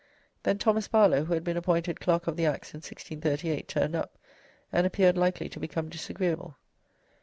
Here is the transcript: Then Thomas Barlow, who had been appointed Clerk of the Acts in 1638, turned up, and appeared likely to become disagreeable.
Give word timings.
Then 0.41 0.57
Thomas 0.57 0.87
Barlow, 0.87 1.25
who 1.25 1.35
had 1.35 1.43
been 1.43 1.57
appointed 1.57 1.99
Clerk 1.99 2.25
of 2.25 2.35
the 2.35 2.47
Acts 2.47 2.73
in 2.73 2.79
1638, 2.79 3.67
turned 3.67 3.95
up, 3.95 4.17
and 4.73 4.87
appeared 4.87 5.15
likely 5.15 5.47
to 5.49 5.59
become 5.59 5.89
disagreeable. 5.89 6.57